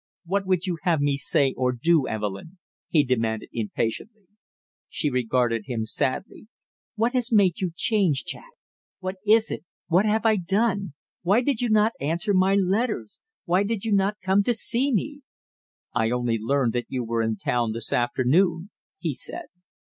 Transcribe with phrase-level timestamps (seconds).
[0.25, 2.57] "What would you have me say or do, Evelyn?"
[2.89, 4.23] he demanded impatiently.
[4.89, 6.47] She regarded him sadly.
[6.95, 8.49] "What has made you change, Jack?
[8.99, 10.95] What is it; what have I done?
[11.21, 13.21] Why did you not answer my letters?
[13.45, 15.21] Why did you not come to see me?"
[15.93, 19.49] "I only learned that you were in town this afternoon," he said.